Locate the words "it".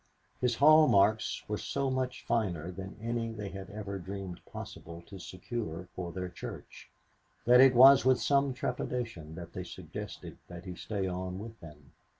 7.61-7.75